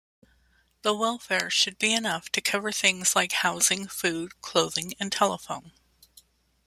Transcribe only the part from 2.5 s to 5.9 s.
things like housing, food, clothing and telephone.